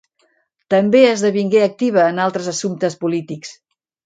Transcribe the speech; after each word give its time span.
També 0.73 1.01
esdevingué 1.09 1.61
activa 1.65 2.07
en 2.15 2.23
altres 2.25 2.51
assumptes 2.53 2.97
polítics. 3.05 3.55